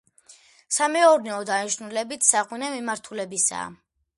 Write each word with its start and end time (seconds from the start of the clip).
სამეურნეო 0.77 1.37
დანიშნულებით 1.49 2.27
საღვინე 2.31 2.71
მიმართულებისაა. 2.79 3.71